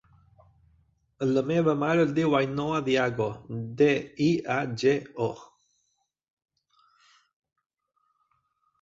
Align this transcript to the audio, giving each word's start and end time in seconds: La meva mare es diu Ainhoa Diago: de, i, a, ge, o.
La 1.35 1.43
meva 1.51 1.75
mare 1.83 2.05
es 2.05 2.13
diu 2.21 2.33
Ainhoa 2.39 2.79
Diago: 2.89 3.29
de, 3.83 3.91
i, 4.31 4.33
a, 4.57 4.59
ge, 4.85 4.97
o. 5.29 6.91